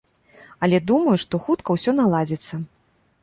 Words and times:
Але 0.67 0.77
думаю, 0.91 1.13
што 1.25 1.39
хутка 1.45 1.69
ўсё 1.77 1.91
наладзіцца. 1.99 2.61